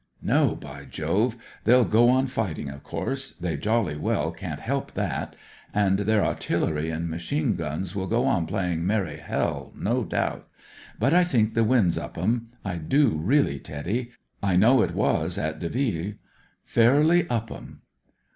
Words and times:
"No, 0.35 0.55
by 0.55 0.85
Jove 0.85 1.35
I 1.35 1.43
They'll 1.65 1.85
go 1.85 2.09
on 2.09 2.25
fighting, 2.25 2.71
of 2.71 2.81
course. 2.81 3.33
They 3.33 3.55
jolly 3.55 3.95
well 3.95 4.31
can't 4.31 4.59
help 4.59 4.93
that. 4.93 5.35
And 5.75 5.99
their 5.99 6.23
a'tillery 6.23 6.89
and 6.89 7.07
machine 7.07 7.53
guns 7.55 7.95
will 7.95 8.07
go 8.07 8.25
on 8.25 8.47
playing 8.47 8.87
merry 8.87 9.17
hell, 9.17 9.71
no 9.77 10.03
doubt; 10.03 10.47
but 10.97 11.13
I 11.13 11.23
think 11.23 11.53
the 11.53 11.63
wind's 11.63 11.99
up 11.99 12.17
'em; 12.17 12.47
I 12.65 12.77
do 12.77 13.09
really, 13.09 13.59
Teddy. 13.59 14.09
I 14.41 14.55
know 14.55 14.81
it 14.81 14.95
was 14.95 15.37
at 15.37 15.59
Delville; 15.59 16.13
fairly 16.65 17.29
up 17.29 17.51
'em." 17.51 17.81